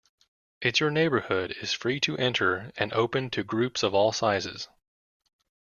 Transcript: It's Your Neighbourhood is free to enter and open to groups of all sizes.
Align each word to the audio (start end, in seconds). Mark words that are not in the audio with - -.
It's 0.61 0.79
Your 0.79 0.89
Neighbourhood 0.89 1.51
is 1.61 1.73
free 1.73 1.99
to 1.99 2.17
enter 2.17 2.71
and 2.75 2.91
open 2.91 3.29
to 3.29 3.43
groups 3.43 3.83
of 3.83 3.93
all 3.93 4.11
sizes. 4.11 4.67